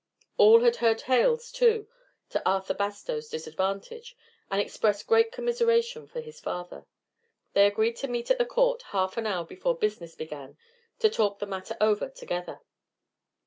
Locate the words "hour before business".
9.27-10.15